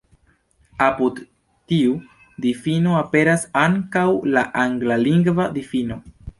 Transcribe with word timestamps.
Apud 0.85 1.19
tiu 1.73 1.91
difino 2.47 2.97
aperas 3.03 3.47
ankaŭ 3.67 4.09
la 4.39 4.47
anglalingva 4.67 5.51
difino. 5.63 6.03